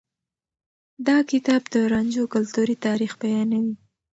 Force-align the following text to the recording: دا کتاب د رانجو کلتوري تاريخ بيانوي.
دا 1.07 1.17
کتاب 1.31 1.61
د 1.73 1.75
رانجو 1.91 2.23
کلتوري 2.33 2.75
تاريخ 2.85 3.11
بيانوي. 3.21 3.73